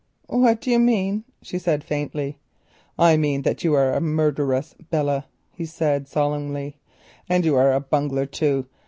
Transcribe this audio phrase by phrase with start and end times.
[0.25, 2.39] "What do you mean?" she said faintly.
[2.97, 6.77] "I mean that you are a murderess, Belle," he said solemnly.
[7.29, 8.65] "And you are a bungler, too.